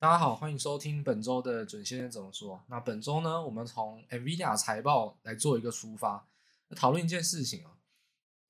[0.00, 2.64] 大家好，欢迎收听本周的准先生怎么说。
[2.68, 6.26] 那本周呢，我们从 NVIDIA 财报来做一个出发，
[6.74, 7.72] 讨论一件事情啊。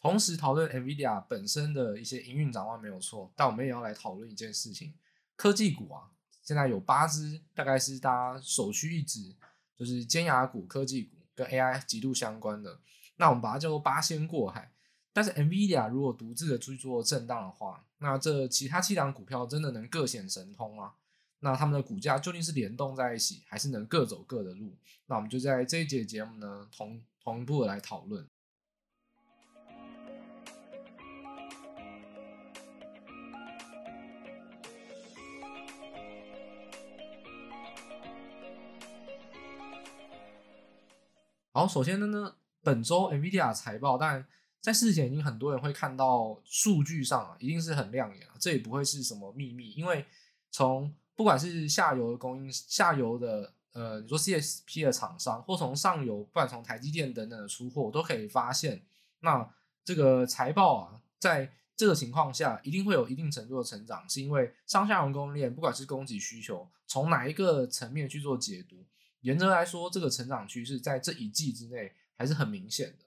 [0.01, 4.95] 同时讨论 NVIDIA 本身的一些营运展望没有错，但我们也要来讨论一件事情：
[5.35, 9.35] 科技股啊，现在有八只，大概是大家首屈一指，
[9.77, 12.79] 就是尖牙股、科技股跟 AI 极度相关的。
[13.17, 14.71] 那我们把它叫做八仙过海。
[15.13, 20.93] 但是 NVIDIA 如果独自的去做震荡的话，那这其他七档股票真的能各显神通吗？
[21.43, 24.77] 那他们的股价究竟是联动在一起，还是能各走各的路？
[25.07, 28.29] 那我们就在这一节节目呢，同同步的来讨论。
[41.53, 44.27] 好，首先呢呢，本周 NVIDIA 财报，但
[44.61, 50.05] 在事前已经很多人会看到数据上啊，一定是很亮眼啊，这也不会是什么秘密，因为
[50.51, 58.83] 从不管是下游的供应，下游的呃，你说 CSP 的厂商，或从上游，不管从台积电等等的出货，都可以发现，
[59.19, 59.47] 那
[59.85, 68.83] 这个财报啊，在这个情况下，一定会有一定程度的成长，是因为上下游供应链，不管是供给需求，从哪一个层面去做解读，
[69.21, 73.05] 原则来说，这个成长趋势在这一季之内还是很明显的，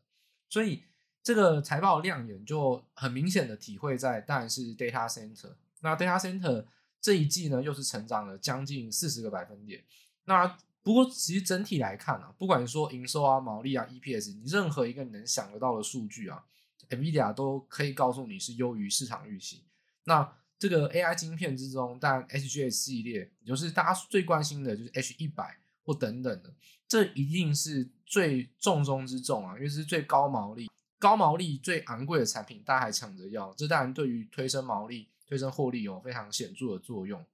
[0.50, 0.84] 所以
[1.24, 6.66] 这个财报亮眼就很明显的体会在，当然是 Data Center，那 Data Center。
[7.04, 9.84] 这一季呢，又是成长了将近四十个百分点。
[10.24, 10.48] 那
[10.82, 16.46] 不过，其实整体来看啊，不管说营收啊、毛利啊、EPS，你任何一个你能想得到的数据啊
[16.90, 19.66] ，NVIDIA 都可以告诉你是优于市场预期。
[20.06, 26.54] 那这个 AI 晶片之中，当然 HGX 系列，也就是大家最关心的，就是 H 一百或等等的，
[26.88, 33.54] 这一定是最重中之重啊，因为是最高毛利、高毛利最昂贵的产品，大家还抢着要。
[33.56, 35.10] 这当然对于推升毛利。
[35.26, 37.26] 推升获利有非常显著的作用，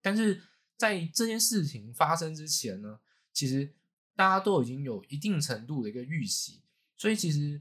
[0.00, 0.42] 但是
[0.76, 2.98] 在这件事情发生之前呢，
[3.32, 3.74] 其实
[4.16, 6.62] 大家都已经有一定程度的一个预期，
[6.96, 7.60] 所以其实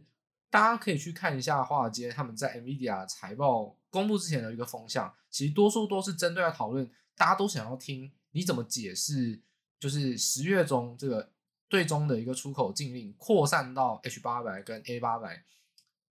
[0.49, 9.41] 大家可以去看一下华尔街他们在 NVIDIA 财报公布之前的一个风向，其实多数都是针对来讨论，大家都想要听你怎么解释，
[9.77, 11.31] 就是十月中这个
[11.69, 15.43] 最终的一个出口禁令扩散到 H 八百跟 A 八百，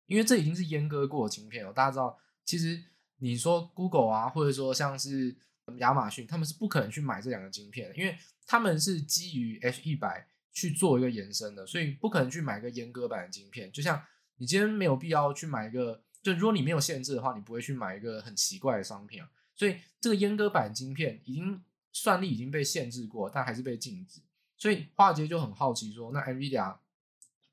[0.06, 2.84] 因为这已经是阉割过的晶片了，大家知道其实。
[3.20, 5.36] 你说 Google 啊，或者说像是
[5.78, 13.72] 亚马逊，他们是不可能去买这两个晶片的，因为他们是基于 H 一百去做一个延伸的，所以不可能去买一个阉割版的晶片。
[13.72, 14.02] 就像
[14.38, 19.30] 你今天没有必要去买一个，就如果你没有限制的话，你不会去买一个很奇怪的商品啊。
[19.56, 21.62] 所以这个阉割版晶片已经
[21.92, 24.22] 算力已经被限制过，但还是被禁止。
[24.58, 26.78] 所以华尔街就很好奇说，那 NVIDIA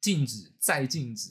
[0.01, 1.31] 禁止再禁止。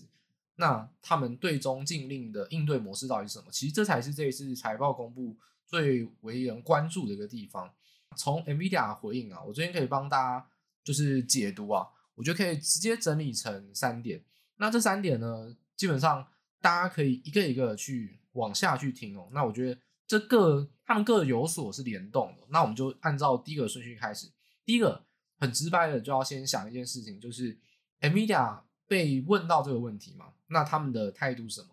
[0.55, 3.51] 那他们对中禁令的应对模式到底是什么？
[3.51, 7.73] 其实这才是这一次财报公布最为人关注的一个地方。
[8.15, 10.47] 从 NVIDIA 回应啊，我这边可以帮大家
[10.83, 14.23] 就是解读啊，我觉得可以直接整理成三点。
[14.57, 16.27] 那这三点呢，基本上
[16.61, 19.27] 大家可以一个一个去往下去听哦。
[19.31, 22.43] 那我觉得这个他们各有所是联动的。
[22.49, 24.29] 那我们就按照第一个顺序开始。
[24.63, 25.03] 第一个
[25.39, 27.57] 很直白的就要先想一件事情，就是
[28.01, 28.61] NVIDIA
[28.93, 30.33] 被问到这个问题嘛。
[30.49, 31.69] 那他们的态度是什么？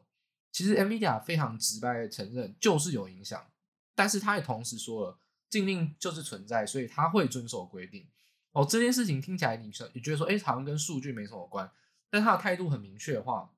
[0.51, 3.47] 其实 NVIDIA 非常直白的承认，就是有影响，
[3.95, 5.19] 但是他也同时说了，
[5.51, 8.07] 禁令就是存在，所以他会遵守规定。
[8.53, 11.71] 哦，这件事情听起来你你觉得说，哎，好像跟数据没什么关，
[12.09, 13.51] 但他的态度很明确的话，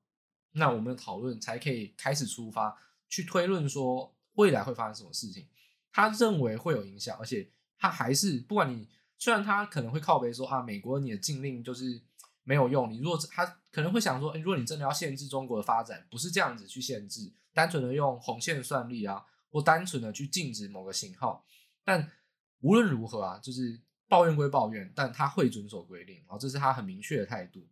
[0.51, 5.47] 那我们的讨论才可以开始出发，去推论说未来会发生什么事情。
[5.93, 12.01] 他认为会有影响，而且他还是不管你，虽然他可能会靠北说啊，美国你的禁令就是。
[12.43, 12.91] 没有用。
[12.91, 21.45] 你如果他可能会想说，诶，如果你真的要限制中国的发展，不是这样子去限制，单纯的用红线算力啊，或单纯的去禁止某个型号。
[21.83, 22.11] 但
[22.59, 27.67] 无论如何啊，就是抱怨归抱怨，但他会遵守规定，然后这是他很明确的态度。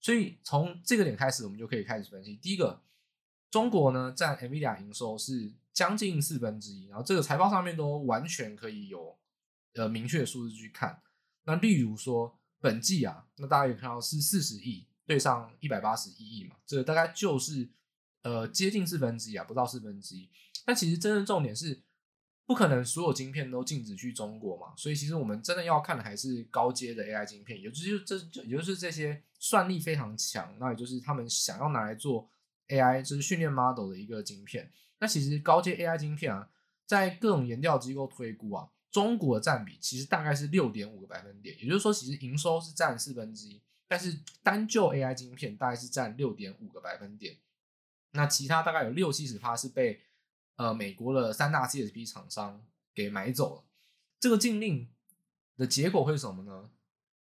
[0.00, 2.36] 所以从这个点开始，我们就可以开始分析。
[2.36, 2.82] 第一个，
[3.50, 9.18] 中国呢占 NVIDIA 营收是将近四分之一，然后这个财报上面都完全可以有
[9.74, 11.00] 呃明确的数字去看。
[11.44, 12.39] 那例如说。
[12.60, 17.68] 本季啊，那大家也看到是四十亿对上一百八十一亿嘛，这个大概就是
[18.22, 20.28] 呃接近四分之一啊，不到四分之一。
[20.66, 21.82] 但其实真正重点是，
[22.44, 32.30] 不可能所有晶片都禁止去中国嘛，所以其实我们真的要看的还是高阶的 AI 晶片，也就是这就也就是这些算力非常强，那也就是他们想要拿来做
[32.68, 34.70] AI 就是训练 model 的一个晶片。
[34.98, 36.50] 那其实高阶 AI 晶片啊，
[36.84, 38.68] 在各种研调机构推估啊。
[38.90, 47.36] 中国的占比其实大概是六点五个百分点，也就是说，其实营收是占四分之一，但是单就 AI 晶片大概是占六点五个百分点，
[48.12, 50.02] 那其他大概有六七十趴是被
[50.56, 52.64] 呃美国的三大 CSP 厂商
[52.94, 53.64] 给买走了。
[54.18, 54.88] 这个禁令
[55.56, 56.70] 的结果会是什么呢？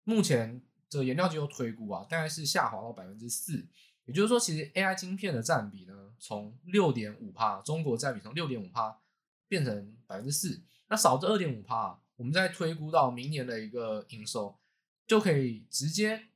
[0.04, 3.66] 目前这个研究机构推估啊，大概是下滑到百分之四。
[4.06, 8.98] 也就是说，其实 AI 晶片的占比呢，从六点五趴，中国占比从六点五趴
[9.46, 14.58] 变成百分之四，那少这二点五趴，我们再推估到明年的一个营收，
[15.06, 16.28] 就可以直接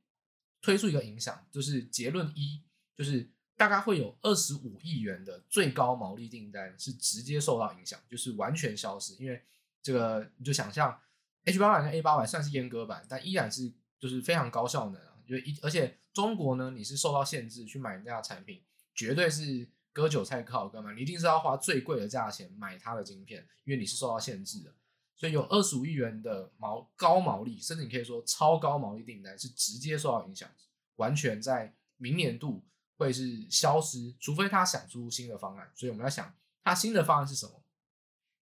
[0.61, 2.61] 推出一个影响，就是结论一，
[2.95, 9.41] 就是大概会有二十五亿元的最高毛利订单是直接受到影响，就是完全消失，因为
[9.81, 10.99] 这个你就想象
[11.45, 15.97] H 八百跟 A 八百算是阉割版，但依然是就是非常高效能啊，就一而且。
[16.13, 18.61] 中国呢，你是受到限制去买人家的产品，
[18.93, 20.91] 绝对是割韭菜靠干嘛？
[20.91, 24.73] 你一定是要花最贵的价钱买它的晶片，因为你是受到限制的。
[25.15, 30.49] 所以有二十五亿元的毛高毛利，甚至你可以说超高毛利订单是直接受到影响，
[30.95, 32.65] 完全在明年度
[32.97, 35.71] 会是消失，除非他想出新的方案。
[35.75, 37.63] 所以我们要想，他新的方案是什么？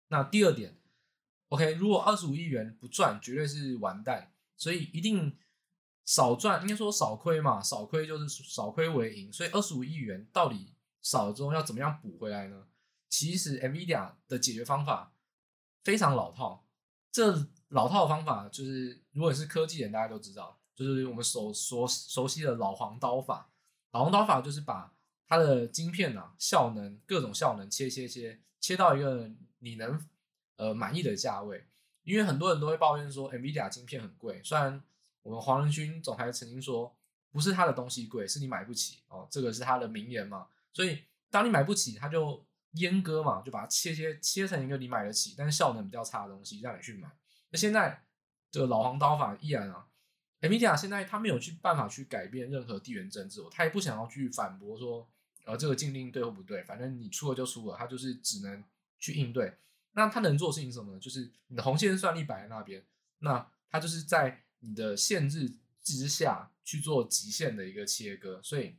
[0.08, 0.80] 那第二点
[1.50, 5.38] ，OK，如果二十五亿元不赚，绝对是完蛋，所以一定。
[6.04, 12.68] 少赚应该说少亏嘛，少亏就是少亏为盈，所以二十五亿元到底少了之后要怎么样补回来呢？
[13.10, 15.14] 其实 NVIDIA 的解决方法
[15.84, 16.66] 非常老套，
[17.12, 23.50] 这老套的方法就是如果是科技人，大家都知道，就是我们所所熟悉的老黄刀法。
[23.92, 24.94] 老黄刀法就是把
[25.28, 30.00] 它的晶片啊效能各种效能切切切切到一个你能
[30.56, 31.66] 呃满意的价位，
[32.04, 34.82] 因为很多人都会抱怨说 NVIDIA 晶片很贵，虽然。
[35.24, 36.96] 我们黄仁勋总裁曾经说
[37.32, 40.48] ：“不是他的东西贵，是你买不起哦。”这个是他的名言嘛。
[40.74, 42.46] 所以，当你买不起，他就
[42.76, 47.10] 阉割嘛，就把它切切切成一个你买得起，但是效能比较差的东西让你去买。
[47.50, 48.04] 那现在
[48.50, 49.88] 这个老黄刀法依然啊
[50.42, 55.10] ，NVIDIA 现在他没有去办法去改变任何地缘政治，他也不想要去反驳说，
[55.46, 58.64] 呃，这个禁令对或不对，反正你出了就出了，他就是只能
[59.00, 59.58] 去应对。
[59.94, 61.00] 那他能做的事情什么呢？
[61.00, 62.84] 就是你的红线算力摆在那边，
[63.20, 64.44] 那他就是在。
[64.64, 65.52] 你的限制
[65.82, 68.76] 之下去做极限的一个切割，所以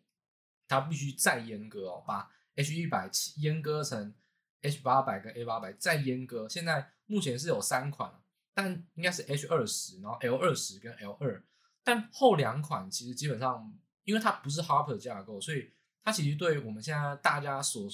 [0.72, 4.14] 它必须再阉割哦，把 H 一百阉割成
[4.62, 6.48] H 八百跟 A 八百再阉割。
[6.48, 8.10] 现在目前是有三款，
[8.54, 11.44] 但应该是 H 二十，然后 L 二十跟 L 二，
[11.84, 13.72] 但后两款其实基本上，
[14.04, 15.70] 因为它不是 Harper 架构，所以
[16.02, 17.88] 它其实对我们现在大家所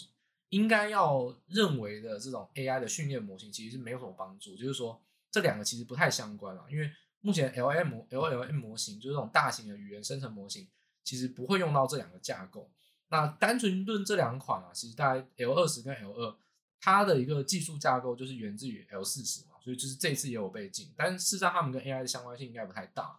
[0.50, 4.56] 应该要认为的这种 AI 的训练模型，其实是没有什么帮助。
[4.56, 6.90] 就是说，这两个其实不太相关了，因为。
[7.20, 10.69] 目前 L M L L M 模型就是这种大型的语言生成模型，
[11.08, 12.70] 其实不会用到这两个架构。
[13.08, 16.37] 那单纯论这两款啊，其实大概 L 二十跟 L 二，
[16.78, 20.93] 它的一个技术架构就是源自于 L 四十嘛，所以就是这次也有被禁。
[20.94, 23.16] 但事实上，它们跟 AI 的相关性应该不太大，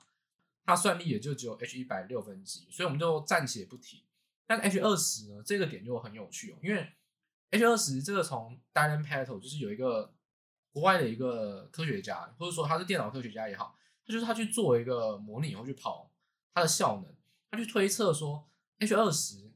[0.63, 4.03] 它算力也就只有 H 一百六分之一，所以我们就暂且不提。
[4.45, 6.87] 但 H 二十呢，这个点就很有趣哦，因为
[7.49, 10.13] H 二十这个从 Dylan Pettle 就是有一个
[10.71, 13.75] 国外的一个科学家，或者说他是电脑科学家也好。
[14.05, 16.11] 他就是他去做一个模拟以后去跑
[16.51, 17.15] 它的效能，
[17.51, 18.47] 他去推测说
[18.79, 19.51] H 二十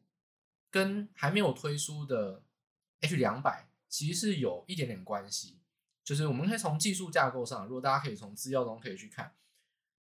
[0.70, 2.44] 跟还没有推出的
[3.02, 5.60] H 两百其实是有一点点关系。
[6.04, 9.34] 就是我们可以从技术架构上，如果大家可以从资料中可以去看，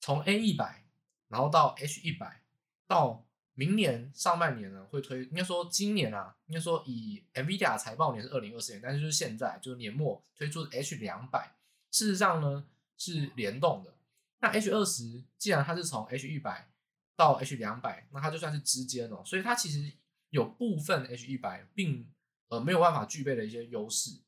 [0.01, 0.85] 从 A 一百
[1.29, 2.43] 然后到 H 一百，
[2.87, 11.57] 到明年上半年呢会推，应该说今年啊，应该说以 NVIDIA 财报年是二零二四年，但是就是现在就是年末推出的 H 两百，
[11.91, 12.67] 事实上呢
[12.99, 13.95] 是联动的。
[14.41, 16.71] 那 H 二十既然它是从 H 一百
[17.19, 19.93] 到 H 两百，那它就算是之间哦，所以它其实
[20.31, 22.09] 有部分 H 一百并
[22.47, 24.21] 呃没有办法具备的一些优势，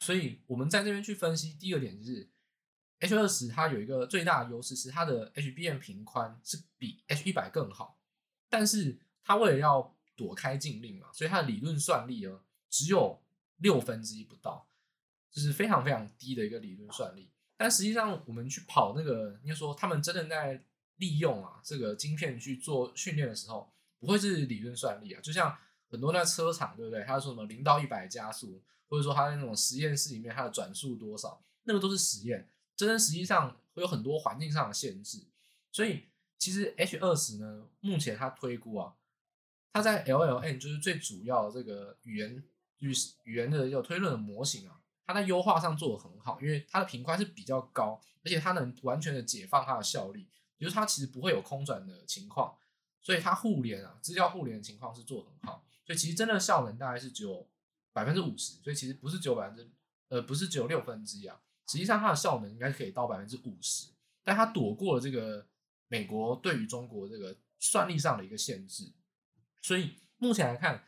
[0.00, 2.28] 所以我们在这边去分析，第二点就是
[2.98, 8.00] H 二十它有一个最大的优势是它的 HBM 频宽是比 H 一百更好，
[8.48, 13.22] 但是它为了要躲开禁令嘛，所以它的理论算力呢只有
[13.58, 14.68] 六分之一不到，
[15.30, 17.30] 就是非常非常低的一个理论算力。
[17.56, 20.64] 但实际上，我们去跑那个，应该说他们真的在
[21.02, 23.68] 利用啊这个晶片去做训练的时候，
[23.98, 25.20] 不会是理论算力啊。
[25.20, 27.02] 就像很多那车厂，对不对？
[27.02, 32.48] 他说什么零到一百加速，或者说他那种实验室里面它的转速多少，那个都是实验。
[32.76, 35.18] 真的实际上会有很多环境上的限制。
[35.72, 36.04] 所以
[36.38, 38.94] 其实 H 二十呢，目前它推估啊，
[39.72, 42.44] 它在 LLM 就是最主要这个语言
[42.78, 42.92] 与
[43.24, 44.78] 语言的一个推论的模型啊。
[45.04, 50.26] 它在优化上做得很好，因为它的频宽是比较高，而且它能完全的解放它的效率，
[50.62, 52.56] 就是它其实不会有空转的情况，
[53.00, 57.48] 所以它互联啊，资料互联的情况是做很好，所以其实真的效能大概是只有
[57.92, 59.70] 百分之五十，所以其实不是只有百分之，
[60.08, 63.88] 呃，不是只有六分之一啊，实际上它的效能应该可以到百分之五十，
[64.22, 65.46] 但它躲过了这个
[65.88, 68.92] 美国对于中国这个算力上的一个限制，
[69.60, 70.84] 所以目前来看。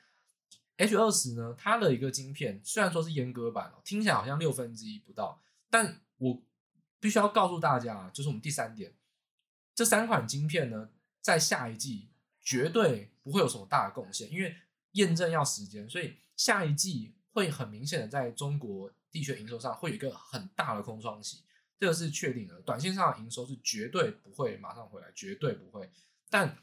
[0.77, 5.41] H 二十呢，它的一个晶片虽然说是阉割版哦，听起来好像六分之一不到，
[5.71, 6.43] 但我
[6.99, 8.93] 必须要告诉大家啊，就是我们第三点，
[9.75, 10.91] 这三款晶片呢，
[11.21, 12.09] 在下一季
[12.41, 14.55] 绝对不会有什么大的贡献，因为
[14.93, 21.43] 验证要时间，所以下一季会很明显的在中国地区营收上会有一个很大的空窗期，
[21.79, 22.61] 这个是确定的。
[22.63, 25.91] 短线上的营收是绝对不会马上回来，绝对不会。
[26.31, 26.57] 但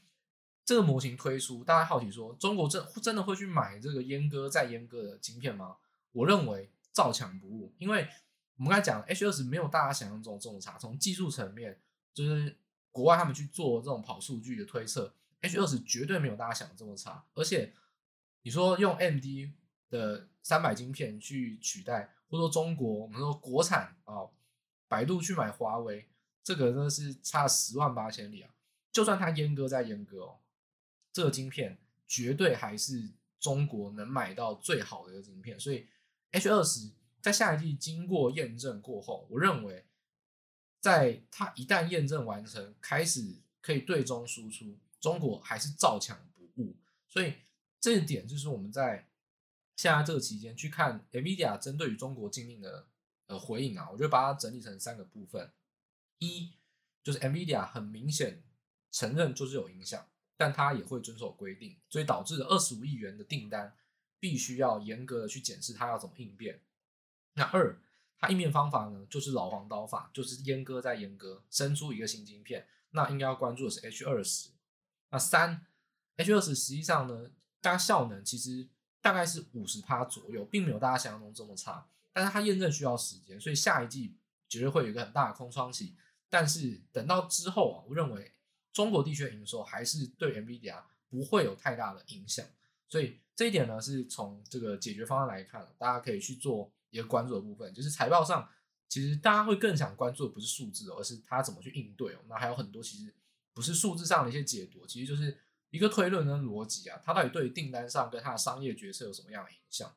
[0.64, 5.78] 这个模型推出，大家好奇说，中国真真的会去买这个阉割再阉割的晶片吗？
[6.14, 8.08] 我认为照抢不误，因为。
[8.58, 10.78] 我们刚才讲，H 二十没有大家想象中这么差。
[10.78, 11.82] 从技术层面，
[12.14, 12.56] 就是
[12.92, 17.26] 国外他们去做这种跑数据的推测，H 二十绝对没有大家想的这么差。
[17.34, 17.74] 而且，
[18.42, 19.52] 你说用 MD
[19.90, 24.28] 的三百晶片去取代，或者说中国我们说国产啊、
[24.88, 26.10] 百度去买华为，
[26.44, 28.54] 这个真的是差十万八千里啊！
[28.92, 30.40] 就算它阉割再阉割哦，
[31.14, 35.60] 这个晶片绝对还是中国能买到最好的一个晶片。
[35.60, 35.88] 所以
[36.32, 36.92] H 二十。
[37.22, 39.86] 在下一季经过验证过后，我认为，
[40.82, 46.76] 在它一旦验证完成，开始可以对中输出，中国还是照抢不误。
[47.08, 47.36] 所以
[47.80, 49.08] 这一点就是我们在
[49.78, 52.88] 现在这个期间去看 NVIDIA 针对于中国禁令的
[53.28, 55.52] 呃回应啊，我就把它整理成三个部分：
[56.18, 56.52] 一
[57.04, 58.44] 就是 NVIDIA 很明显
[58.92, 63.76] 承认就是有影响，但它也会遵守规定，所以导致了二十五亿元的订单
[64.20, 66.62] 必须要严格的去检视它要怎么应变。
[67.34, 67.80] 那二，
[68.22, 72.68] 它应变方法呢，就是老黄刀法，就是阉割再阉割，生出一个新晶片。
[72.92, 74.52] 那应该要关注的是 H 二十。
[75.10, 75.66] 那三
[76.18, 77.32] ，H 二十实际上呢，
[77.64, 78.70] 它效能其实
[79.02, 81.90] 大概是五十趴左右，并没有大家想象中这么差。
[82.14, 84.16] 但是它验证需要时间，所以下一季
[84.48, 85.96] 绝对会有一个很大的空窗期。
[86.30, 88.34] 但是等到之后啊，我认为
[88.72, 92.46] 中国地区的营收还是对 NVIDIA 不会有太大的影响。
[92.88, 96.72] 所以这一点呢，是从这个解决方案来看，大家可以去做。
[96.92, 98.48] 一个关注的部分，就是财报上，
[98.88, 102.16] 其实大家会更想关注的不是数字，而是它怎么去应对。
[102.28, 103.14] 那还有很多其实
[103.54, 105.38] 不是数字上的一些解读，其实就是
[105.72, 109.92] 一个推论跟逻辑啊，它到底对于订单上跟它的商业决策有什么样的影响？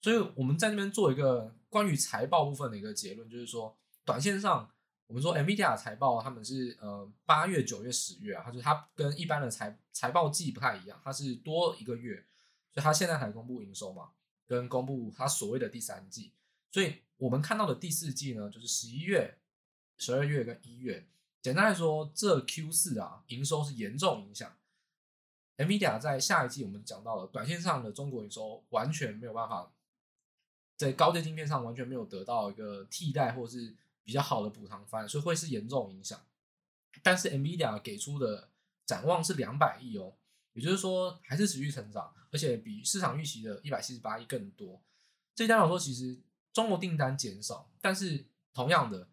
[0.00, 4.70] 所以我们在那边做一个关于财报部分的一个结论，就是说，短线上
[5.06, 12.24] 我们说 NVIDIA 财报，他们是呃八月、九月、十月啊，它就是它跟一般的财财报季不太一样，它是多一个月，
[12.72, 14.10] 所以它现在才公布营收嘛。
[14.48, 16.32] 跟公布他所谓的第三季，
[16.72, 19.38] 所以我们看到的第四季呢，就是十一月、
[19.98, 21.06] 十二月跟一月。
[21.42, 24.56] 简单来说，这 Q 四啊，营收是严重影响。
[25.58, 29.70] NVIDIA 在下一季我们讲到了，短线上的中国营收完全没有办法
[30.76, 36.18] 在高阶晶片上完全没有得到一个替代或是比较好的补偿方案，所以会是严重影响。
[37.02, 38.48] 但是 NVIDIA 给出的
[38.86, 40.14] 展望是两百亿哦。
[40.54, 44.82] 也就是说，还是持续成长，而且比市场预期的一百七十八亿更多。
[45.34, 46.20] 这代表说，其实
[46.52, 49.08] 中国订单减少，但是同样的，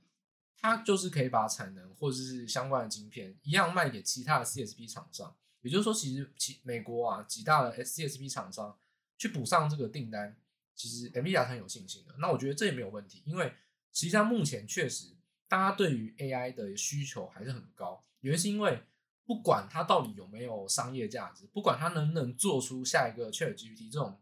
[0.58, 5.36] 它就是可以把产能或者是相关的晶片一样卖给其他的 CSP 厂商。
[5.62, 8.78] 也就是说，其实其美国啊几大的 CSP 厂商
[9.18, 10.36] 去补上这个订单，
[10.76, 12.16] 其实 NVIDIA 很有信心的。
[12.20, 13.54] 那我觉得这也没有问题，因为
[13.92, 15.16] 实际上目前确实
[15.48, 18.82] 大家对于 AI 的需求还是很高，原因是因为。
[19.26, 24.20] 不管它到底有没有商业价值，不管它能不能做出下一个 ChatGPT 这种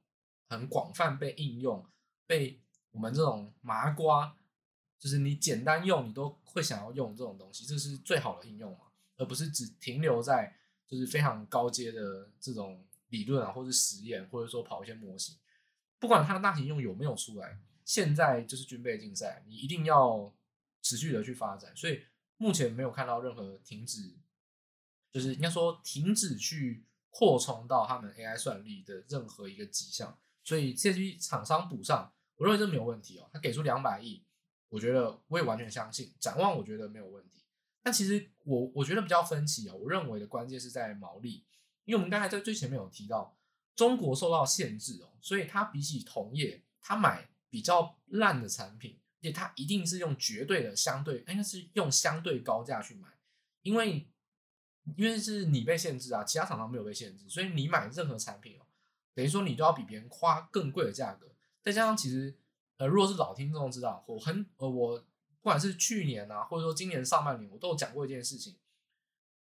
[0.48, 1.86] 很广泛被应用、
[2.26, 4.38] 被我们这种麻瓜，
[4.98, 8.86] 就是你简单用你都会想要用这种东西，这是最好的应用嘛，
[9.18, 10.56] 而不是只停留在
[10.88, 15.36] 就是非常高阶的这种理论啊，或者实验，或者说跑一些模型。
[16.00, 20.34] 不管它的大型应用有没有出来，现在就是军备竞赛，你一定要
[20.82, 21.76] 持续的去发展。
[21.76, 22.04] 所以
[22.38, 24.16] 目前没有看到任何停止。
[25.14, 33.30] 就是应该说停止去扩充到他们 AI 算力的任何一个迹象，所以这些厂商补上，我认为这没有问题哦。
[33.32, 34.24] 他给出两百亿，
[34.70, 36.12] 我觉得我也完全相信。
[36.20, 37.44] 展望我觉得没有问题，
[37.84, 39.76] 但其实我我觉得比较分歧哦。
[39.76, 41.46] 我认为的关键是在毛利，
[41.86, 43.38] 因为我们刚才在最前面有提到，
[43.76, 53.08] 中国受到限制哦，所以它比起同业，它买比较烂的产品，而且它一定是用绝对的相对，应该是用相对高价去买，
[53.62, 54.08] 因为。
[54.96, 58.66] 因为是你被限制啊，其他厂商没有被限制，所以你买任何产品哦，
[59.14, 61.34] 等于说你都要比别人花更贵的价格。
[61.62, 62.38] 再加上其实，
[62.78, 68.58] 呃，如果是老听众知道，我很呃，我不管是去年啊，或者说今年上半年，我都有讲过一件事情：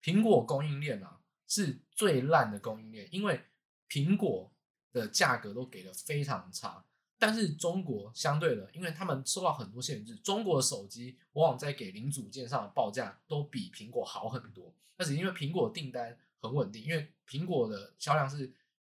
[0.02, 3.44] 苹果供应链啊是最烂的供应链，因为
[3.88, 4.52] 苹果
[4.92, 6.84] 的价格都给的非常差。
[7.22, 14.74] 但是中国相对的，因为他们受到很多限制，中国的手机往往在给零组件上的报价都比苹果好很多。
[14.96, 18.52] 但是因为苹果订单很稳定，因为苹果的销量是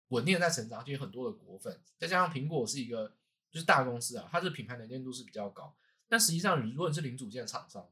[0.07, 3.15] 稳定的在成长，就有很多的果粉，再加上苹果是一个
[3.51, 5.75] 就是大公司啊，它的品牌能见度是比较高。
[6.07, 7.87] 但实际上，如果你是零组件厂商，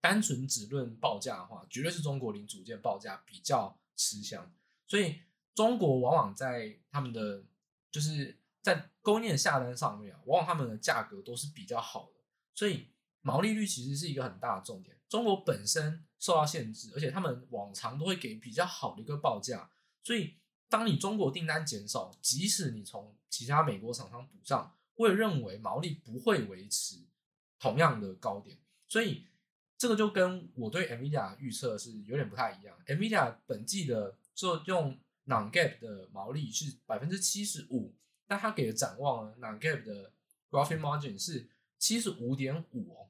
[0.00, 4.52] 单纯只论报价的话，绝对是中国零组件报价比较吃香。
[4.88, 5.20] 所以
[5.54, 7.44] 中国往往在他们的
[7.92, 12.20] 就是在供应链下单上面啊，往往他们的价格都是比较好的。
[12.54, 12.88] 所以
[13.20, 14.96] 毛利率其实是一个很大的重点。
[15.08, 19.70] 中国本身受到限制，而且他们往常都会给比较好的一个报价。
[20.02, 20.38] 所以
[20.68, 27.04] 当你中国订单减少，即使你从其他美国厂商补上，我也认为毛利不会维持
[27.58, 28.58] 同样的高点。
[28.88, 29.26] 所以
[29.76, 32.76] 这个就跟我对 NVIDIA 预测是有点不太一样。
[32.86, 37.94] NVIDIA 本季的就用 non-GAAP 的毛利是百分之七十五，
[38.32, 40.10] 但他给的展望呢，non gap 的
[40.50, 41.46] profit margin 是
[41.78, 43.06] 七十五点五哦，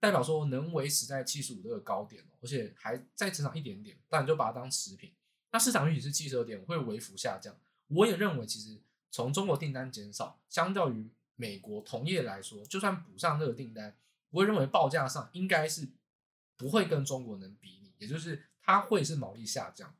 [0.00, 5.12] 代表说能维持在七十五这个高点，而且还再成长一点点，但你就把它当持平。
[5.52, 7.56] 那市场预期是七十二点，会微幅下降。
[7.86, 8.82] 我也认为，其实
[9.12, 13.96] 从中国订单减少，相较于美国同业来说，就算补上这个订单，
[14.30, 15.86] 我会认为报价上应该是
[16.56, 19.94] 不会跟中国能比拟，也就是它会是毛利下降。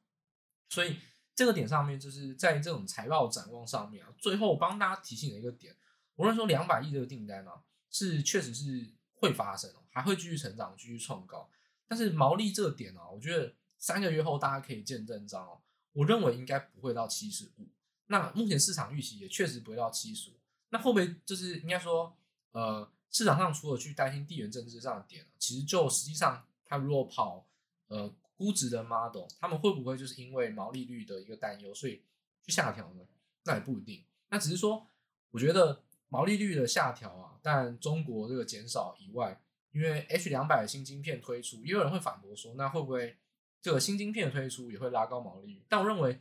[0.68, 0.96] 所以
[1.36, 5.76] 这个点上面，就是在这种财报展望上面啊，最后帮大家提醒了一个点，
[6.16, 11.48] 无论说两百亿这个订单啊，是确实是会发生，还会继续成长，继续创高。
[11.86, 13.54] 但是毛利这个点啊，我觉得。
[13.78, 15.60] 三个月后，大家可以见证章哦。
[15.92, 17.68] 我认为应该不会到七十五。
[18.06, 20.34] 那目前市场预期也确实不会到七十五。
[20.70, 22.16] 那会不会就是应该说，
[22.52, 27.46] 呃，市场上除了去担心地缘政治上的点，其实就实际上，它如果跑
[27.88, 32.04] 呃估值的 model，他们会不会就是因为毛利率的一个担忧，所以
[32.42, 33.02] 去下调呢？
[33.44, 34.04] 那也不一定。
[34.28, 34.86] 那只是说，
[35.30, 39.40] 我觉得毛利率的下调啊，但中国这个减少以外，
[39.72, 43.16] 因为 H 两百新晶片推出，也有人会反驳说，那会不会？
[43.62, 46.20] 这个新晶片的推出也会拉高毛利率，但我认为，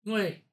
[0.00, 0.46] 因为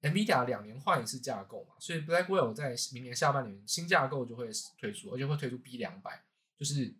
[0.00, 6.24] NVIDIA 两年换一次架构嘛，所以 Blackwell 在明年下半年新架构就会推出，而且会推出 B 两百，
[6.56, 6.94] 就是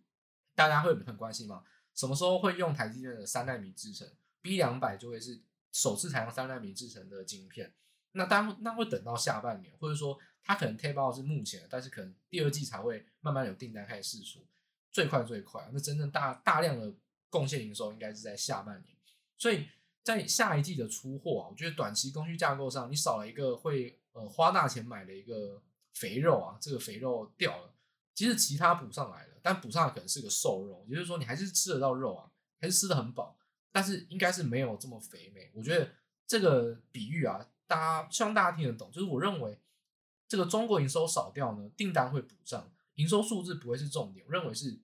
[0.55, 4.09] 大家会很关心嘛，什么时候会用台积电的三纳米制程
[4.41, 5.41] ？B 两百就会是
[5.73, 7.73] 首次采用三纳米制程的晶片，
[8.13, 14.47] 那当那会等到下半年，或者说它可能 tape out 是目前，但是可能第二季才会慢慢有订单开始释出，
[14.91, 16.95] 最快最快，那真正大大量的。
[17.31, 18.97] 贡献营收应该是在下半年，
[19.37, 19.67] 所以
[20.05, 25.61] 在下一季的出货啊，我觉得短期供需架构上，你少了一个会呃花大钱买的一个
[25.95, 27.74] 肥肉啊，这个肥肉掉了，
[28.15, 33.37] 其实其他补上来了，但补上来可能是个瘦肉，也就是说你还是吃得到肉啊，还是吃得很饱，
[33.73, 35.51] 但是应该是没有这么肥美。
[35.55, 35.91] 我觉得
[36.27, 39.59] 这个比喻啊，大家希望大家听得懂，就是我认为
[40.29, 44.81] 这个中国营收少掉呢，订单会补上，营收数字不会是重点，我认为是。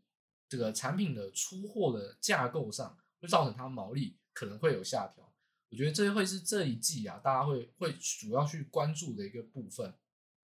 [0.51, 5.33] 这个产品的出货的架构上会造成它毛利可能会有下调，
[5.69, 9.95] 我觉得这会是这一季啊，大家会会主要去关注的一个部分。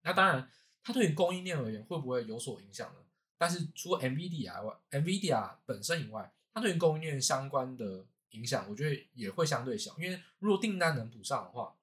[0.01, 0.49] 那当然，
[0.83, 2.99] 它对于供应链而言会不会有所影响呢？
[3.37, 9.97] 但是除了 NVIDIA 外，NVIDIA 本身以外，它对于供应链相关的影响，我觉得也会相对小。
[9.97, 11.75] 因为如果订单能补上的话，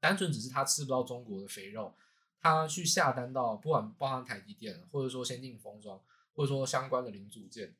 [0.00, 1.94] 单纯只是它吃不到中国的肥肉，
[2.40, 6.00] 它去下单到不管包含台积电或者说先进封装。
[6.34, 7.74] 或者说相关的零组件，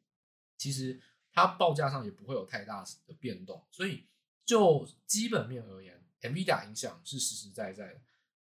[0.57, 0.99] 其实
[1.31, 4.07] 它报价上也不会有太大的变动，所以
[4.47, 8.01] 就基本面而言，NVIDIA 影响是实实在在的，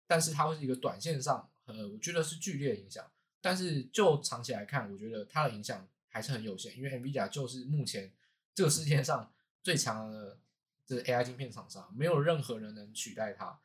[0.06, 3.10] 但是它会是一个短线上，呃，我觉得是剧烈影响，
[3.42, 8.12] 但是就长期来看，我觉得它的影响还是很有限，因为 NVIDIA 就是目前
[8.54, 9.32] 这个世界上
[9.64, 10.40] 最强的
[10.86, 13.60] 这 AI 晶片厂商，没有任何人能取代它，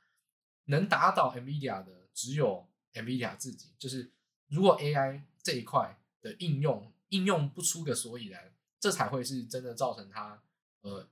[0.65, 4.11] 能打倒 NVIDIA 的只有 NVIDIA 自己，就是
[4.49, 5.99] 如果 AI 这一块。
[6.23, 10.43] 的应用应用不出个所以然，这才会是真的造成它
[10.81, 11.09] 呃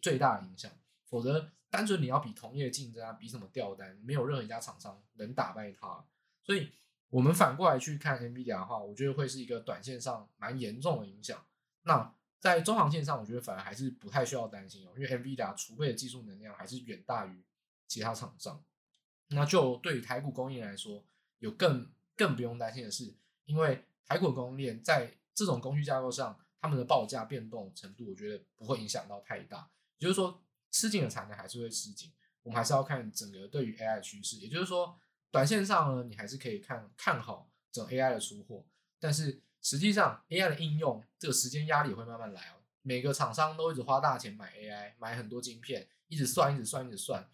[0.00, 0.70] 最大的影响。
[1.06, 6.04] 否则，单纯你要比同业竞争啊，比什么吊单，没有任何一家厂商能打败它。
[6.42, 6.70] 所以，
[7.08, 11.44] 我们反过来去看 NVIDIA 的话，我觉得会是一个短线上蛮严重的影响。
[11.82, 17.44] 那在中长线上，我觉得反而还是不太需要担心哦，因为 NVIDIA 储备的技术能量还是远大于
[17.86, 18.64] 其他厂商。
[19.28, 21.04] 那就对于台股供应来说，
[21.38, 29.70] 有更更不用担心的是，因为台股供应链在这种供需架构上，他们的报价变动程度，我觉得不会影响到太大。
[29.98, 34.36] 也就是说，吃紧的产能还是会吃紧，我们还是要看整个对于 AI 趋势。
[34.38, 34.98] 也就是说，
[35.32, 38.64] 短线上呢，你还是可以看看好整 AI 的出货，
[39.00, 42.62] 但是实际上 AI 的应用，这个时间压力会慢慢来哦。
[42.82, 47.26] 每个厂商都一直花大钱买 AI，买很多晶片，一直算，一直算，一直算，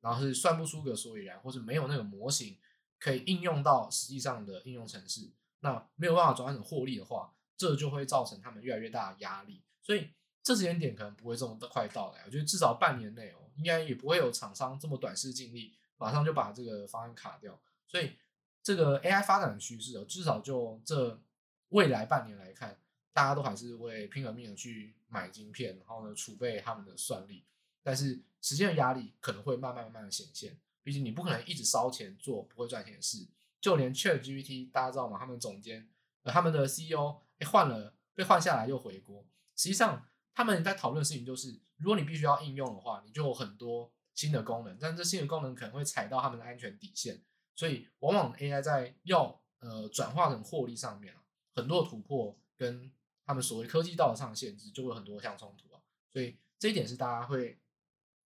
[0.00, 2.56] 然后是算不出个所以然，或者没有那个模型
[2.98, 5.30] 可以应用到实际上的应用程式。
[5.60, 9.62] 那没有办法转换成获利的话，这就会造成他们越来越大的压力。
[9.82, 10.10] 所以
[10.42, 12.22] 这时间点可能不会这么快到来。
[12.26, 17.56] 我觉得至少半年内哦，应该也不会有厂商这么短视尽力，马上就把这个方案卡掉。
[17.86, 18.14] 所以
[18.62, 21.20] 这个 AI 发展的趋势哦，至少就这
[21.68, 22.76] 未来半年来看，
[23.12, 27.44] 大家都还是会拼了命的去买晶片，然后呢储备他们的算力，
[27.82, 30.58] 但是时间的压力可能会慢慢慢慢的显现。
[30.82, 33.26] 毕竟你不可能一直烧钱做不会赚钱的事。
[33.60, 35.18] 就连 ChatGPT 大家知道吗？
[35.18, 35.86] 他们总监
[36.22, 39.22] 呃他们的 CEO 哎换了被换下来又回国。
[39.54, 47.22] 实际上他们在讨论的事情就是，如果你必须要应用的话，你就有很多新的功能，但这新的功能可能会踩到他们的安全底线。
[47.54, 51.22] 所以往往 AI 在要呃转化成获利上面啊，
[51.54, 52.90] 很多的突破跟
[53.24, 55.80] 他们所谓科技道德上的限制就会很多项冲突啊。
[56.10, 57.58] 所以这一点是大家会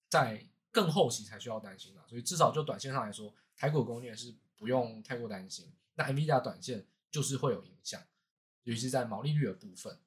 [0.09, 2.01] 在更后期才需要担心的。
[2.09, 4.35] 所以至少就短线上来说，台股供应是。
[4.57, 8.01] 不用太过担心，那 NVIDIA 短线就是会有影响，
[8.63, 9.99] 尤其是在毛利率的部分。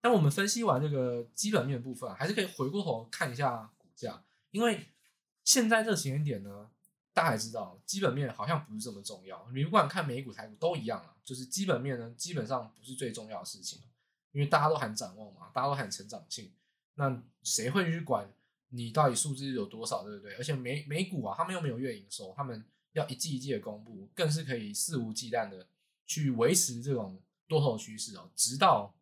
[0.00, 4.86] 但我们分析完这个基本面部分，还是可以回过头看一下股价，因为
[5.44, 6.70] 现在这个时间点呢，
[7.12, 9.48] 大家也知道，基本面好像不是这么重要。
[9.54, 13.80] 你不管看美股、台股都一样啊，就是基本面呢，基本上不是最重要的事情，
[14.32, 16.52] 因为大家都喊展望嘛，大家都喊成长性，
[16.94, 18.32] 那谁会去管
[18.68, 20.34] 你到底数字有多少，对不对？
[20.34, 22.64] 而且美美股啊，他们又没有月营收，他们。
[22.94, 25.64] 要一季一季的公布，更是可以肆无忌惮的
[26.06, 28.92] 去维持这种多头趋势哦，直到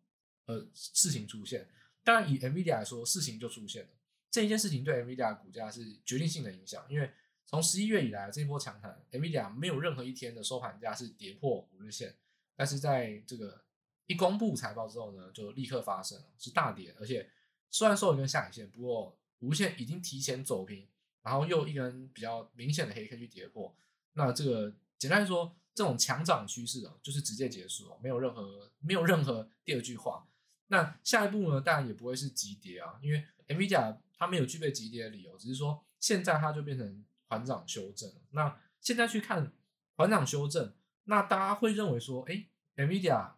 [0.45, 1.67] 呃事情出现。
[2.03, 3.89] 当然，以 NVIDIA 来说，事情就出现了。
[4.31, 7.11] 这一件事情对 NVIDIA 股价是决定性的影响，因为
[7.45, 12.15] 从十一月以来这一波强弹，NVIDIA 没有任何一天的收盘价是跌破五日线，
[12.55, 13.63] 但是在这个
[14.07, 17.29] 一公布财报之后呢，就立刻发生了是大跌，而且
[17.69, 20.87] 虽然收了一根下影线，不过五日线已经提前走平。
[21.21, 23.75] 然后又一根比较明显的黑 K 去跌破，
[24.13, 30.25] 那这个简单来说，这种强涨趋势啊，就是直接结束了，没有任何没有任何第二句话。
[30.67, 38.13] 那下一步呢，当然也不会是急跌啊，因为 NVIDIA 它没有具备急跌的理由，只是说现在它就变成缓涨修正。
[38.29, 39.51] 那现在去看
[39.95, 40.71] 缓涨修正，
[41.05, 43.31] 那大家会认为说，哎，NVIDIA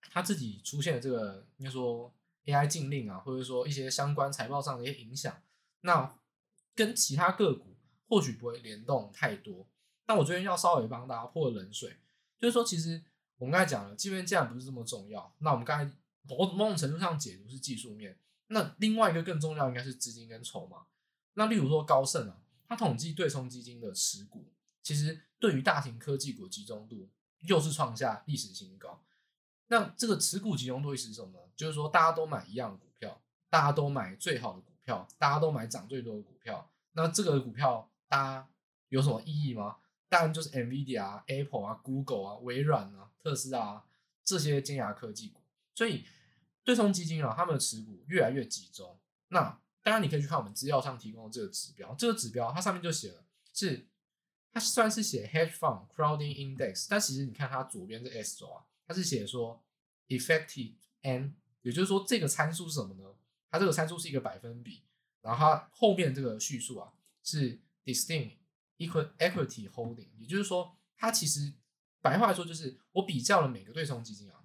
[0.00, 2.14] 它自己出现的这个应该说
[2.46, 5.42] AI 禁令啊，或者说一些相关财报上的一些影响，
[5.82, 6.16] 那。
[6.76, 7.76] 跟其他个股
[8.08, 9.64] 或许不会联动太多，
[10.04, 11.98] 但我这边要稍微帮大家泼冷水，
[12.36, 13.00] 就是说，其实
[13.36, 20.86] 我们刚才讲了，基本面既然不是这么重要，那我们刚才某某种程度上解读是技术面，那另外一个更重要应该是资金跟筹码。
[21.34, 24.52] 那例如说高盛啊，它统计对冲基金的持股，
[24.82, 27.08] 其实对于大型科技股集中度
[27.40, 29.02] 又是创下历史新高。
[29.68, 31.38] 那这个持股集中度意思是什么呢？
[31.56, 34.70] 就是说大家都买一样的股票，大家都买最好的股。
[34.84, 38.50] 票大家都买涨最多的股票，那这个股票大家
[38.90, 39.78] 有什么意义吗？
[40.10, 43.84] 当然就是 NVIDIA 啊、Apple 啊、Google 啊、微软啊、特斯拉啊
[44.22, 45.40] 这些尖牙科技股。
[45.74, 46.04] 所以
[46.64, 48.98] 对冲基金啊，他们的持股越来越集中。
[49.28, 53.86] 那当然你可以去看我们资料上提供的这个指标，这个指标它上面就写了，是
[54.50, 59.62] 它算是写 Hedge Fund Crowding Index，但其实你看它左边这 S 轴啊，它是写说
[60.08, 63.14] Effective N，也就是说这个参数是什么呢？
[63.50, 64.84] 它这个参数是一个百分比，
[65.20, 68.36] 然后它后面这个叙述啊是 distinct
[68.78, 71.52] equity holding，也就是说，它其实
[72.00, 74.44] 白话来说就是我比较了每个对冲基金啊，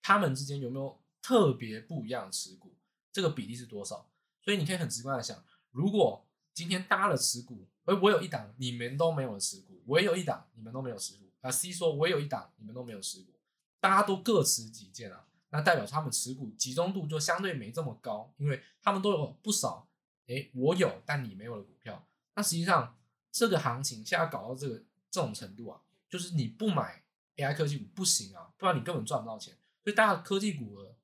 [0.00, 2.74] 它们之间有没有特别不一样的持股，
[3.12, 4.08] 这个比例是多少？
[4.42, 13.32] 所以你可以很直观的想，如果今天搭了持股，而我有一档你们都没有的持股，我也有一档你们都没有持股，啊 C 说我也有一档你们都没有持股，
[13.80, 15.26] 大家都各持己见啊。
[15.52, 19.88] 那代表他们持股集中度就相对没这么高，因为他们都有不少，
[20.26, 22.06] 诶，我有但你没有的股票。
[22.36, 22.96] 那实际上
[23.32, 24.76] 这个行情现在搞到这个
[25.10, 27.02] 这种程度啊，就是你不买
[27.36, 29.52] AI 科技股不行啊，不然你根本赚不到钱。
[29.82, 30.94] 所以大家科技股的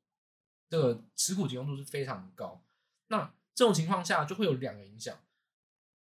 [0.69, 2.63] 这个持股集中度是非常高。
[3.09, 5.19] 那这种情况下就会有两个影响：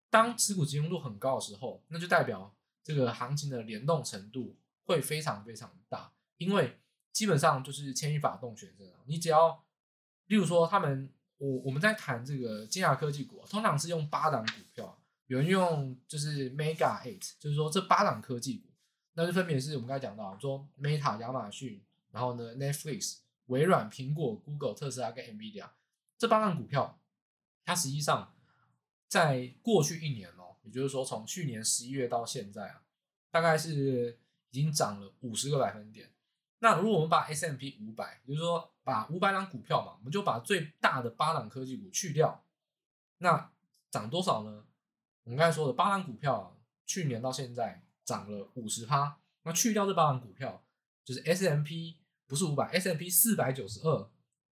[0.09, 6.79] 当持股集中度很高的时候，那就代表这个行情的联动程度会非常非常大，因为。
[7.13, 8.95] 基本上就是牵一发动全身啊！
[9.05, 9.63] 你只要，
[10.25, 18.67] 例如说他们，我我们在谈这个尖牙科技股，通常是用八档股票，有人用就是 Mega Eight，就是说这八档科技股，
[19.13, 25.69] 那就分别是我们刚才讲到，说 Meta 亚马逊，然后呢 Netflix、微软、苹果、Google、特斯拉跟 NVIDIA
[26.17, 26.99] 这八档股票，
[27.63, 28.33] 它实际上
[29.07, 32.81] 在过去一年哦，也就是说从去年十一月到现在啊，
[33.29, 34.19] 大概是
[34.51, 36.11] 已经涨了五十个百分点。
[36.59, 42.45] 那如果我们把 S&P 五百，就是说把五百档股票嘛，我们就把最大的八档科技股去掉，
[43.17, 43.51] 那
[43.91, 44.65] 涨多少呢？
[45.25, 50.63] 我们刚才说的八档股票，去年到现在涨了五十趴，那去掉这八档股票，
[51.03, 51.97] 就是 S&P
[52.33, 54.09] 不是五百，S&P 四百九十二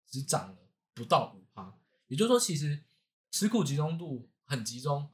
[0.06, 0.56] 只涨了
[0.94, 2.82] 不到五趴，也就是说，其实
[3.30, 5.10] 持股集中度很集中，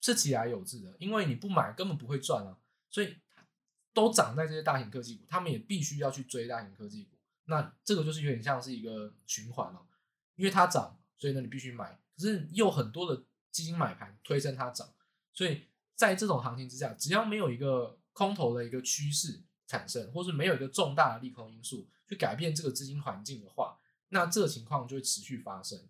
[0.00, 2.56] 是其来有致的，因为你不买根本不会赚啊，
[2.88, 3.18] 所以。
[3.94, 7.16] 都涨在这些大型科技股，他们也必须要去追大型科技股。
[7.46, 9.86] 那这个就是有点像是一个循环了，
[10.36, 11.98] 因为它涨，所以呢你必须买。
[12.16, 14.88] 可是又很多的基金买盘推升它涨，
[15.32, 15.64] 所以
[15.96, 25.86] 在这种行情之下，只要没有一个空头的一个趋势产生，或是没有一个重大的利空因素去改变这个资金环境的话，那这个情况就会持续发生。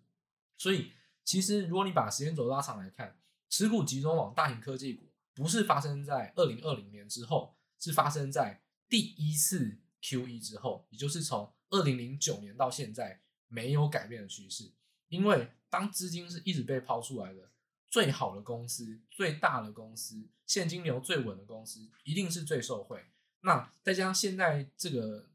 [0.57, 0.91] 所以
[1.23, 3.17] 其实如果你把时间轴拉长来看，
[3.49, 14.71] 持股集中往大型科技股，不是发生在二零二零年之后，是发生在第一次 QE 之后，也就是从二零零九年到现在没有改变的趋势。
[15.07, 17.49] 因为当资金是一直被抛出来的，
[17.89, 23.05] 最好的公司、最大的公司、现金流最稳的公司，一定是最受惠。
[23.41, 25.29] 那再加上现在这个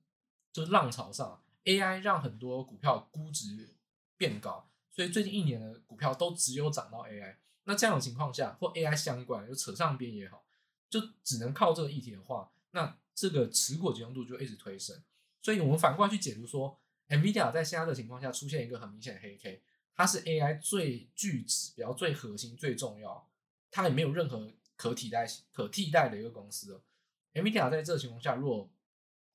[0.54, 3.74] 就是浪潮上，AI 让很多股票估值
[4.16, 7.38] 变高，所以最近一年的股票都只有涨到 AI。
[7.64, 10.44] 那这样的情况下，或 AI 相关就扯上边也好，
[10.88, 15.02] 就只能靠这个议题的话，那这个持股集中度就一直推升。
[15.42, 19.60] 所以我们反过来去解读说，NVIDIA 在现在的情况下出现一个很明显的黑 K，
[19.92, 23.28] 它是 AI 最具指标、最核心、最重要，
[23.72, 26.84] 它也没有任何可替代、可替代的一个公司了。
[27.32, 28.70] NVIDIA 在这个情况下，如果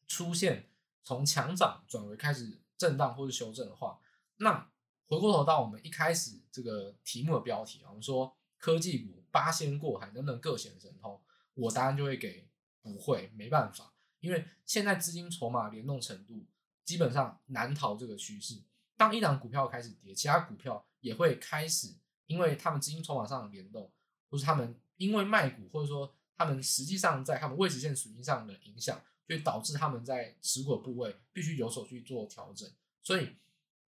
[0.08, 0.69] 出现
[1.04, 4.00] 从强涨转为开始震荡或是修正的话，
[4.38, 4.70] 那
[5.08, 11.20] 回过头到我们一开始这个题目的标题啊，我们说科技股八仙过海能不能各显神通？
[11.56, 12.48] 我答案就会给
[12.82, 16.46] 不会，没办法，因为现在资金筹码联动程度
[16.86, 18.62] 基本上难逃这个趋势。
[18.96, 21.96] 当一档股票开始跌，其他股票也会开始，
[22.28, 23.92] 因为他们资金筹码上的联动，
[24.30, 29.02] 或是他们因为卖股，或者说他们实际上在他们未实现损益上的影响，
[29.38, 32.70] 就导致他们在持股部位必须有所去做调整。
[33.02, 33.38] 所以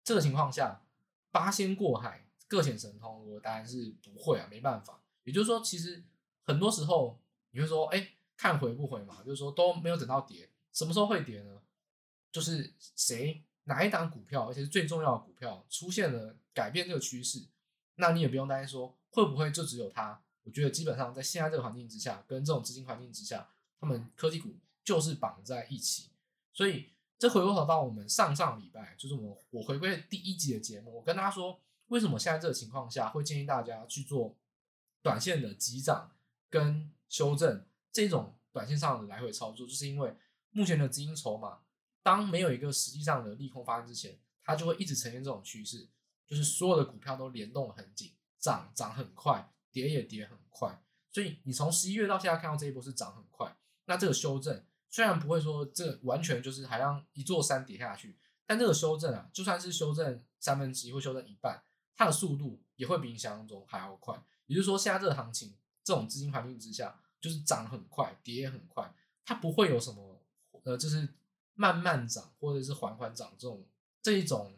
[0.04, 0.82] 这个情况下。
[1.32, 5.00] 八仙过海，各显神通，我答案是不会啊，没办法。
[5.26, 6.04] 也就是说，其实
[6.42, 7.20] 很多时候
[7.52, 11.62] 你会说，哎、看回不回嘛，就是说都没有等到跌，什么时候会跌呢？
[12.32, 17.46] 就是谁哪一档股票，而且是最重要的股票出现了改变这个趋势，
[17.98, 20.20] 那你也不用担心说会不会就只有它。
[20.46, 23.48] 我觉得基本上在现在这个环境之下，跟这种资金环境之下，
[23.80, 24.50] 他们科技股
[24.90, 26.10] 就是绑在一起，
[26.52, 26.90] 所以。
[27.22, 34.38] 这回过头到我们上上礼拜，就是我我回归第一集的节目，我跟大家说，为什么现在这个情况下会建议大家去做
[35.02, 36.16] 短线的急涨
[36.50, 40.16] 跟修正这种短线上的来回操作，就是因为
[40.52, 41.60] 目前的资金筹码，
[42.02, 45.90] 当没有一个实际上的利空发生之前，它就会一直呈现这种趋势，
[46.26, 54.64] 就是所有的股票都联动得很紧，涨涨很快，跌也跌很快，所以你从十一月到现在看到这一波是涨很快，那这个修正。
[54.90, 61.62] 虽然不会说这完全就是好像一座山跌下去，但这个修正啊，就算是修正三分之一或修正一半，
[61.96, 64.20] 它的速度也会比你想象中还要快。
[64.48, 68.92] 也就是说，现在这个行情，这种资金环境之下，就是涨很快，跌也很快，
[69.24, 70.20] 它不会有什么
[70.64, 71.08] 呃，就是
[71.54, 73.64] 慢慢涨或者是缓缓涨这种
[74.02, 74.58] 这一种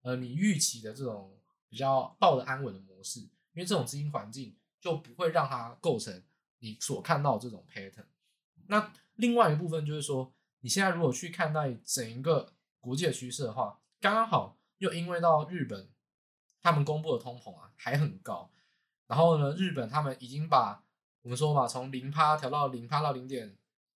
[0.00, 6.22] 呃你预期的这种比较抱得安稳的模式，因为这种资金环境就不会让它构成
[6.60, 8.06] 你所看到这种 pattern。
[8.68, 15.88] 那另外一部分就是说，你现在如果去看待整一个国际的趋势的话，刚刚好又因为到日本，
[16.60, 18.50] 他们公布的通膨啊还很高，
[19.06, 20.84] 然后呢，日本他们已经把
[21.22, 23.56] 我们说嘛，从零趴调到零趴到零点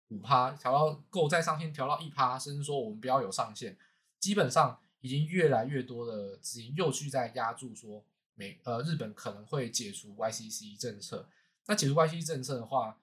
[0.10, 3.78] 五趴，调到够再上限调到一趴，甚至说我们不要有上限，
[4.20, 8.04] 基本上已经越来越多的资金又去在压住说
[8.36, 11.28] 美呃日本可能会解除 YCC 政策，
[11.66, 13.00] 那解除 YCC 政策的话。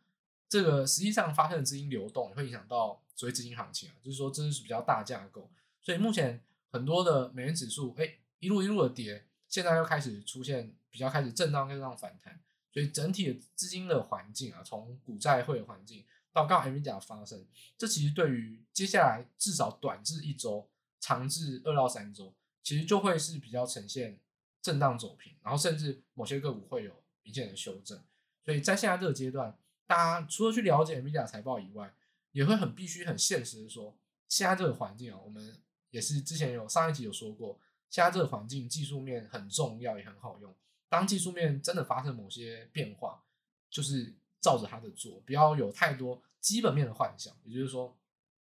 [0.54, 5.50] 这个实际上发生的资金流动也会影响到所谓资金行情啊，就是说这是比较大架构，
[5.82, 6.40] 所以目前
[6.70, 12.40] 很多的美元指数哎一路一路的跌，现在又开始出现比较开始震荡震荡反弹，
[12.72, 17.44] 所以整体的资金的环境啊，从股债汇的环境到刚刚 NVIDIA 发生，
[17.76, 20.68] 这其实对于接下来至少短至一周，
[21.00, 24.20] 长至二到三周，其实就会是比较呈现
[24.62, 28.00] 震荡走平，然后甚至某些个股会有明显的修正，
[28.44, 29.58] 所以在现在这个阶段。
[29.86, 31.94] 大家除了去了解 NVIDIA 财报以外，
[32.32, 33.96] 也会很必须很现实的说，
[34.28, 35.56] 现在这个环境啊，我们
[35.90, 37.58] 也是之前有上一集有说过，
[37.90, 40.54] 现在这个环境技术面很重要也很好用。
[40.88, 43.22] 当技术面真的发生某些变化，
[43.70, 47.34] 就是照着它的做，不要有太多基本面的幻想。
[47.44, 47.96] 也就是说，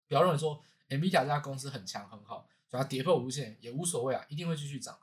[0.08, 4.98] 不要认为说 NVIDIA 这家公司很强很好，所以它跌破五日线也无所谓啊，一定会继续涨。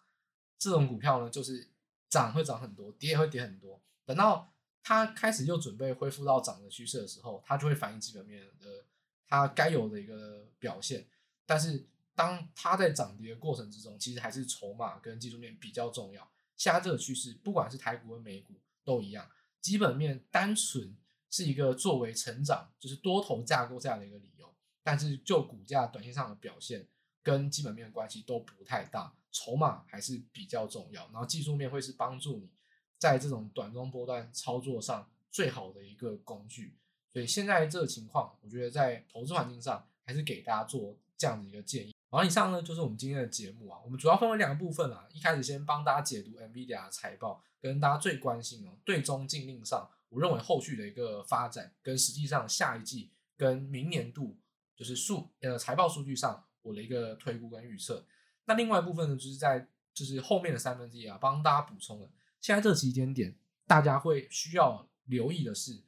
[0.59, 1.69] 这种股票呢，就是
[2.09, 3.81] 涨会涨很多，跌也会跌很多。
[4.05, 8.85] 等到它开始又准备恢复到涨的趋势的时候，它就会反映基本面的
[9.27, 11.07] 它该有的一个表现。
[11.47, 16.31] 但是当它在涨跌的过程之中，其实还是筹码跟技术面比较重要。
[16.57, 19.29] 现在这个趋势，不管是台股和美股都一样，
[19.61, 20.97] 基本面单纯
[21.31, 24.55] 是一个作为成长，就是多头架构这样的一个理由。
[24.83, 26.89] 但是就股价短线上的表现
[27.23, 31.05] 跟基本面的关系都不太大，筹码还是比较重要。
[31.13, 32.51] 然后技术面会是帮助你
[33.01, 36.77] 在这种短中波段操作上最好的一个工具。
[37.13, 41.93] 所以现在这个情况，我觉得在投资环境上还是给大家做这样的一个建议。
[42.09, 45.09] 然后以上呢就是我们今天的节目啊，我们主要分为两个部分啊。
[45.13, 54.37] 一开始先帮大家解读 NVIDIA 的财报，跟大家最关心的对中禁令上，我认为后续的一个发展，跟实际上下一季跟明年度
[54.77, 58.05] 就是数呃财报数据上我的一个推估跟预测。
[58.45, 62.09] 那另外一部分呢，就是在就是后面的三分之一啊，帮大家补充了。
[62.41, 65.83] 现在这时间点，大家会需要留意的是。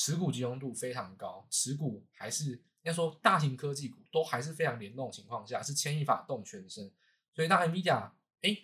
[0.00, 6.88] 持股集中度非常高，持股还是应该说大型科技股都还是非常联动的情况下，是牵一发动全身。
[7.34, 8.08] 所以当 NVIDIA
[8.42, 8.56] 哎，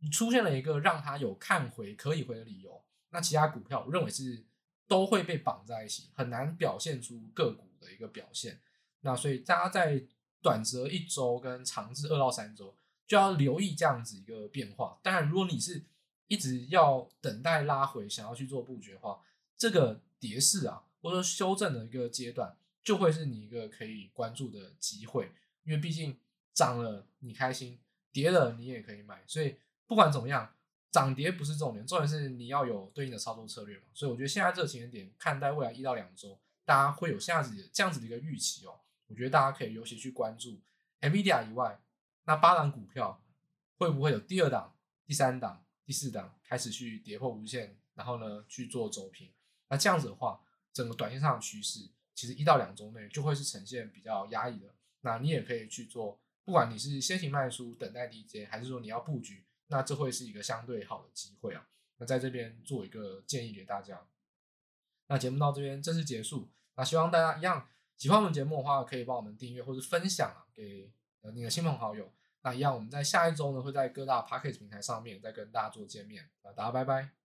[0.00, 4.44] 你出现了一个让它有看回可以回的理由，那其他股票我认为是
[4.86, 8.60] 都会被绑在一起，很难表现出个股的一个表现。
[9.00, 10.04] 那所以大家在
[10.42, 12.76] 短则一周跟长至二到三周
[13.06, 14.98] 就要留意这样子一个变化。
[15.02, 15.86] 当然，如果你是
[16.28, 19.20] 一直要等待拉回，想要去做布局的话，
[19.56, 20.00] 这个。
[20.20, 25.30] 跌势啊，或者说修正的一个阶段，就会是你一个可以关注的机会，
[25.64, 26.18] 因为毕竟
[26.54, 27.78] 涨了你开心，
[28.10, 29.56] 跌了你也可以买，所以
[29.86, 30.54] 不管怎么样，
[30.90, 33.82] 涨跌不是重点，重点是你要有对应的操作策略嘛。
[33.92, 38.80] 所以我觉得现在这个时间点，看待未来一到两周，大家会有这样子这样子的一个预期哦。
[39.08, 40.58] 我觉得大家可以尤其去关注
[41.02, 41.78] NVIDIA 以外，
[42.24, 43.22] 那八档股票
[43.76, 49.30] 会不会有第二档、第三档、第四档开始去跌破无限，然后呢去做走平。
[49.68, 50.40] 那这样子的话，
[50.72, 54.74] 整个短线上的趋势，其实一到两周内就会是呈现比较压抑的。
[55.00, 61.68] 那你也可以去做，不管你是先行卖出等待低接，还是说你要布局，那这会是一个相对好的机会啊。
[61.98, 64.06] 那在这边做一个建议给大家。
[65.06, 66.50] 那节目到这边正式结束。
[66.76, 70.90] 那希望大家一样喜欢我们节目的话，可以帮我们订阅或者分享啊，给
[71.34, 72.12] 你的亲朋好友。
[72.44, 76.28] 那一样，我们在下一周呢，会在各大 p a c k a g e 平台上面再跟大家做见面。
[76.42, 77.23] 那大家拜拜。